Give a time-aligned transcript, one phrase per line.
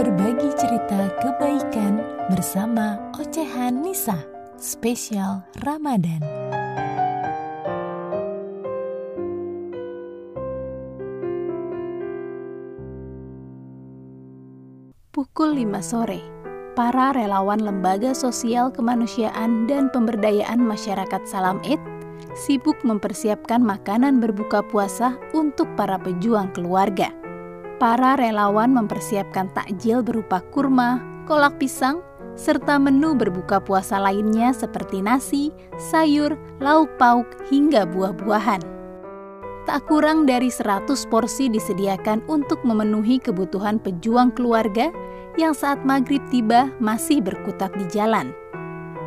[0.00, 2.00] Berbagi cerita kebaikan
[2.32, 4.16] bersama Ocehan Nisa,
[4.56, 6.24] spesial Ramadan.
[15.12, 16.24] Pukul 5 sore,
[16.72, 21.76] para relawan Lembaga Sosial Kemanusiaan dan Pemberdayaan Masyarakat Salam Id
[22.32, 27.19] sibuk mempersiapkan makanan berbuka puasa untuk para pejuang keluarga.
[27.80, 32.04] Para relawan mempersiapkan takjil berupa kurma, kolak pisang,
[32.36, 35.48] serta menu berbuka puasa lainnya seperti nasi,
[35.88, 38.60] sayur, lauk pauk, hingga buah-buahan.
[39.64, 44.92] Tak kurang dari 100 porsi disediakan untuk memenuhi kebutuhan pejuang keluarga
[45.40, 48.36] yang saat maghrib tiba masih berkutat di jalan.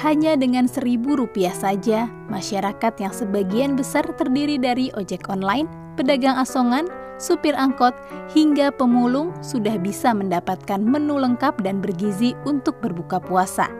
[0.00, 6.86] Hanya dengan seribu rupiah saja, masyarakat yang sebagian besar terdiri dari ojek online, pedagang asongan,
[7.16, 7.94] supir angkot,
[8.34, 13.70] hingga pemulung sudah bisa mendapatkan menu lengkap dan bergizi untuk berbuka puasa.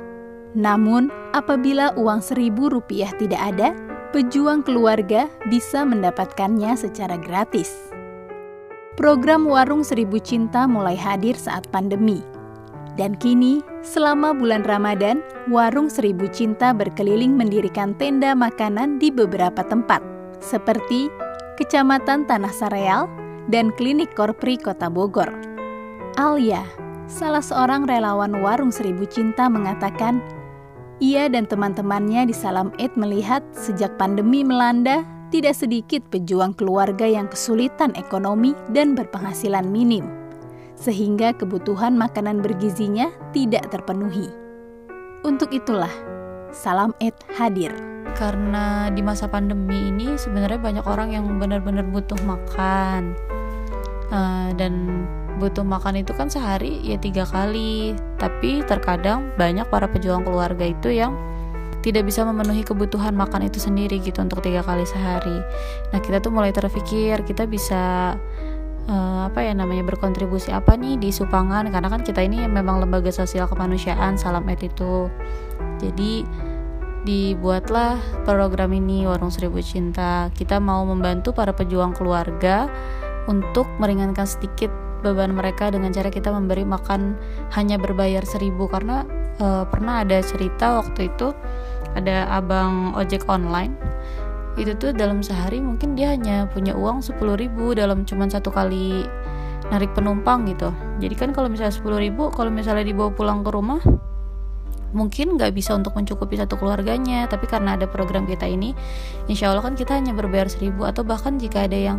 [0.54, 3.74] Namun, apabila uang seribu rupiah tidak ada,
[4.14, 7.74] pejuang keluarga bisa mendapatkannya secara gratis.
[8.94, 12.22] Program Warung Seribu Cinta mulai hadir saat pandemi–
[12.94, 15.18] dan kini, selama bulan Ramadan,
[15.50, 19.98] Warung Seribu Cinta berkeliling mendirikan tenda makanan di beberapa tempat,
[20.38, 21.10] seperti
[21.54, 23.06] Kecamatan Tanah Sareal
[23.46, 25.30] dan Klinik Korpri Kota Bogor.
[26.18, 26.66] Alia,
[27.06, 30.18] salah seorang relawan Warung Seribu Cinta mengatakan,
[30.98, 37.30] ia dan teman-temannya di Salam Eid melihat sejak pandemi melanda, tidak sedikit pejuang keluarga yang
[37.30, 40.24] kesulitan ekonomi dan berpenghasilan minim
[40.74, 44.26] sehingga kebutuhan makanan bergizinya tidak terpenuhi.
[45.22, 45.90] Untuk itulah,
[46.50, 47.70] Salam Eid hadir.
[48.14, 53.18] Karena di masa pandemi ini sebenarnya banyak orang yang benar-benar butuh makan.
[54.14, 55.04] Uh, dan
[55.42, 57.98] butuh makan itu kan sehari ya tiga kali.
[58.16, 61.12] Tapi terkadang banyak para pejuang keluarga itu yang
[61.84, 65.36] tidak bisa memenuhi kebutuhan makan itu sendiri gitu untuk tiga kali sehari.
[65.92, 68.16] Nah kita tuh mulai terpikir kita bisa
[68.88, 73.12] uh, apa ya namanya berkontribusi apa nih di Supangan karena kan kita ini memang lembaga
[73.12, 75.08] sosial kemanusiaan Salam Ed itu
[75.80, 76.24] jadi
[77.04, 80.32] dibuatlah program ini Warung Seribu Cinta.
[80.32, 82.66] Kita mau membantu para pejuang keluarga
[83.28, 84.72] untuk meringankan sedikit
[85.04, 87.14] beban mereka dengan cara kita memberi makan
[87.52, 88.66] hanya berbayar seribu.
[88.72, 89.04] Karena
[89.38, 91.36] uh, pernah ada cerita waktu itu
[91.92, 93.76] ada abang ojek online.
[94.56, 99.04] Itu tuh dalam sehari mungkin dia hanya punya uang 10 ribu dalam cuman satu kali
[99.68, 100.72] narik penumpang gitu.
[101.04, 103.82] Jadi kan kalau misalnya 10 ribu kalau misalnya dibawa pulang ke rumah
[104.94, 108.72] mungkin nggak bisa untuk mencukupi satu keluarganya tapi karena ada program kita ini
[109.26, 111.98] insya Allah kan kita hanya berbayar seribu atau bahkan jika ada yang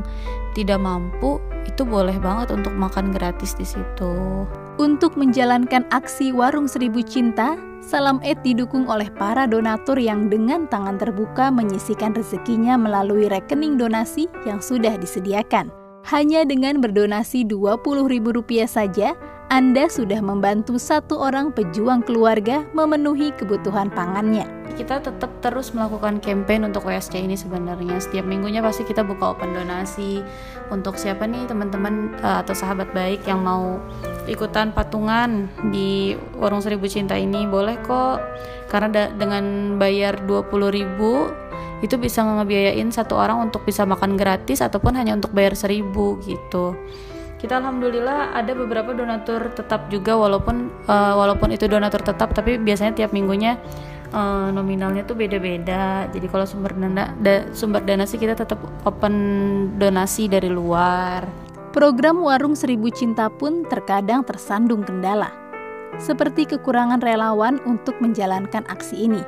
[0.56, 4.48] tidak mampu itu boleh banget untuk makan gratis di situ
[4.80, 10.98] untuk menjalankan aksi warung seribu cinta Salam Ed didukung oleh para donatur yang dengan tangan
[10.98, 15.70] terbuka menyisikan rezekinya melalui rekening donasi yang sudah disediakan.
[16.10, 19.14] Hanya dengan berdonasi Rp20.000 saja,
[19.46, 24.50] Anda sudah membantu satu orang pejuang keluarga memenuhi kebutuhan pangannya.
[24.74, 28.02] Kita tetap terus melakukan campaign untuk WSC ini sebenarnya.
[28.02, 30.26] Setiap minggunya pasti kita buka open donasi
[30.74, 33.78] untuk siapa nih teman-teman uh, atau sahabat baik yang mau
[34.26, 37.46] ikutan patungan di warung seribu cinta ini.
[37.46, 38.26] Boleh kok
[38.74, 41.30] karena dengan bayar 20 ribu
[41.86, 46.74] itu bisa ngebiayain satu orang untuk bisa makan gratis ataupun hanya untuk bayar seribu gitu
[47.36, 52.96] kita alhamdulillah ada beberapa donatur tetap juga walaupun uh, walaupun itu donatur tetap tapi biasanya
[52.96, 53.60] tiap minggunya
[54.16, 56.08] uh, nominalnya tuh beda-beda.
[56.10, 59.14] Jadi kalau sumber dana da, sumber dana sih kita tetap open
[59.76, 61.28] donasi dari luar.
[61.76, 65.28] Program Warung Seribu Cinta pun terkadang tersandung kendala,
[66.00, 69.20] seperti kekurangan relawan untuk menjalankan aksi ini.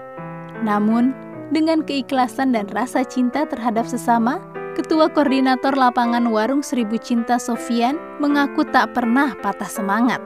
[0.64, 1.12] Namun,
[1.52, 4.40] dengan keikhlasan dan rasa cinta terhadap sesama,
[4.78, 10.22] Ketua Koordinator Lapangan Warung Seribu Cinta Sofian mengaku tak pernah patah semangat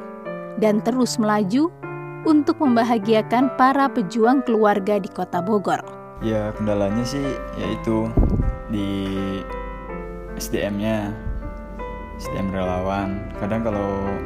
[0.59, 1.71] dan terus melaju
[2.27, 5.80] untuk membahagiakan para pejuang keluarga di kota Bogor.
[6.19, 7.24] Ya kendalanya sih
[7.63, 8.12] yaitu
[8.68, 9.07] di
[10.36, 11.15] SDM-nya,
[12.19, 13.24] SDM relawan.
[13.39, 14.19] Kadang kalau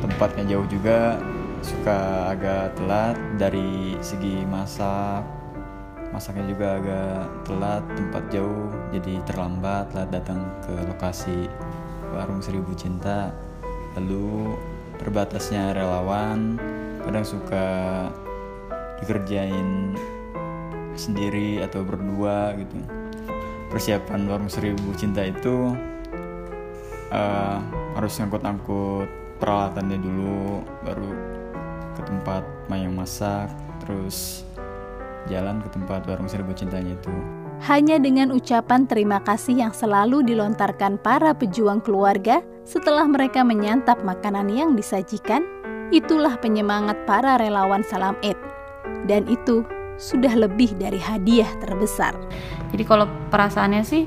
[0.00, 1.20] tempatnya jauh juga
[1.60, 5.35] suka agak telat dari segi masak,
[6.14, 11.50] masaknya juga agak telat, tempat jauh jadi terlambat lah datang ke lokasi
[12.14, 13.34] warung Seribu Cinta.
[13.96, 14.54] Lalu
[15.00, 16.60] terbatasnya relawan
[17.04, 17.66] kadang suka
[19.00, 19.94] dikerjain
[20.96, 22.76] sendiri atau berdua gitu
[23.68, 25.76] persiapan warung seribu cinta itu
[27.12, 27.58] uh,
[27.94, 31.10] harus ngangkut-ngangkut peralatannya dulu baru
[31.96, 32.42] ke tempat
[32.72, 33.52] mayang masak
[33.84, 34.48] terus
[35.26, 37.12] jalan ke tempat warung seribu cintanya itu
[37.64, 44.52] hanya dengan ucapan terima kasih yang selalu dilontarkan para pejuang keluarga setelah mereka menyantap makanan
[44.52, 45.40] yang disajikan,
[45.88, 48.36] itulah penyemangat para relawan Salam Eid.
[49.08, 49.64] Dan itu
[49.96, 52.12] sudah lebih dari hadiah terbesar.
[52.74, 54.04] Jadi kalau perasaannya sih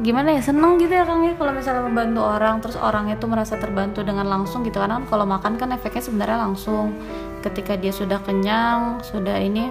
[0.00, 3.60] gimana ya seneng gitu ya Kang ya kalau misalnya membantu orang terus orang itu merasa
[3.60, 6.96] terbantu dengan langsung gitu karena kan kalau makan kan efeknya sebenarnya langsung
[7.44, 9.68] ketika dia sudah kenyang sudah ini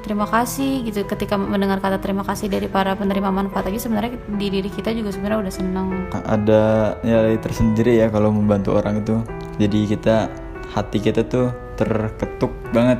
[0.00, 1.04] terima kasih gitu.
[1.04, 5.12] Ketika mendengar kata terima kasih dari para penerima manfaat lagi sebenarnya di diri kita juga
[5.12, 5.88] sebenarnya udah seneng
[6.26, 9.20] ada nilai tersendiri ya kalau membantu orang itu.
[9.60, 10.32] Jadi kita
[10.72, 12.98] hati kita tuh terketuk banget.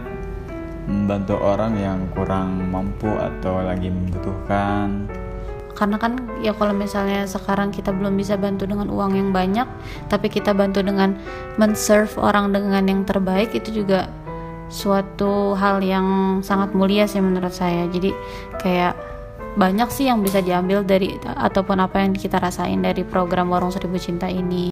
[0.90, 5.06] Membantu orang yang kurang mampu atau lagi membutuhkan.
[5.78, 9.64] Karena kan ya kalau misalnya sekarang kita belum bisa bantu dengan uang yang banyak
[10.12, 11.16] tapi kita bantu dengan
[11.56, 14.12] men-serve orang dengan yang terbaik itu juga
[14.70, 17.90] suatu hal yang sangat mulia sih menurut saya.
[17.90, 18.14] Jadi
[18.62, 18.94] kayak
[19.58, 23.98] banyak sih yang bisa diambil dari ataupun apa yang kita rasain dari program Warung Seribu
[23.98, 24.69] Cinta ini